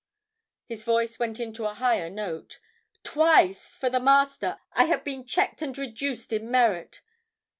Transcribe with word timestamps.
His 0.65 0.83
voice 0.83 1.19
went 1.19 1.39
into 1.39 1.65
a 1.67 1.75
higher 1.75 2.09
note. 2.09 2.59
"Twice, 3.03 3.75
for 3.75 3.87
the 3.87 3.99
Master, 3.99 4.57
I 4.73 4.85
have 4.85 5.03
been 5.03 5.27
checked 5.27 5.61
and 5.61 5.77
reduced 5.77 6.33
in 6.33 6.49
merit. 6.49 7.01